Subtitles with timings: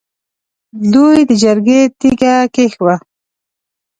[0.93, 2.95] دوی د جرګې تیګه کېښووه.